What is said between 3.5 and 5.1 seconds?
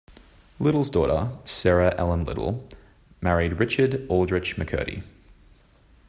Richard Aldrich McCurdy.